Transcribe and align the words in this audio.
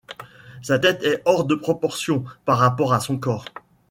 Sa 0.63 0.79
tête 0.79 1.03
est 1.03 1.21
hors 1.25 1.45
de 1.45 1.53
proportion 1.53 2.23
par 2.45 2.57
rapport 2.57 2.91
à 2.95 2.99
son 2.99 3.19
corps. 3.19 3.45